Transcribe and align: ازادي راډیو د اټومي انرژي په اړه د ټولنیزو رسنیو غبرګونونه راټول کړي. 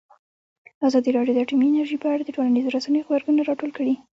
ازادي 0.87 1.09
راډیو 1.17 1.35
د 1.35 1.39
اټومي 1.43 1.65
انرژي 1.69 1.97
په 2.01 2.07
اړه 2.13 2.23
د 2.25 2.29
ټولنیزو 2.35 2.73
رسنیو 2.77 3.05
غبرګونونه 3.07 3.43
راټول 3.49 3.71
کړي. 3.77 3.95